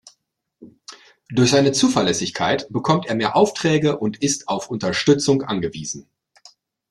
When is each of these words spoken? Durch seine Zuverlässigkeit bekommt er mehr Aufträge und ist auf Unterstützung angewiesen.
Durch 1.29 1.51
seine 1.51 1.73
Zuverlässigkeit 1.73 2.67
bekommt 2.71 3.05
er 3.05 3.13
mehr 3.13 3.35
Aufträge 3.35 3.99
und 3.99 4.19
ist 4.23 4.47
auf 4.47 4.67
Unterstützung 4.71 5.43
angewiesen. 5.43 6.09